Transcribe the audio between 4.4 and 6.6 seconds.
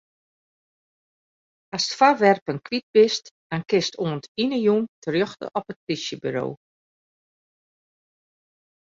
yn 'e jûn terjochte op it plysjeburo.